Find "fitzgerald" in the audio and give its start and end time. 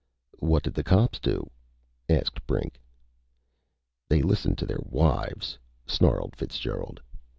6.35-7.01